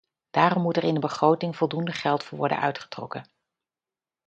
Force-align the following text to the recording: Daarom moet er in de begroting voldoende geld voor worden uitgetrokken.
Daarom 0.29 0.61
moet 0.63 0.77
er 0.77 0.83
in 0.83 0.93
de 0.93 0.99
begroting 0.99 1.55
voldoende 1.55 1.91
geld 1.91 2.23
voor 2.23 2.37
worden 2.37 2.59
uitgetrokken. 2.59 3.23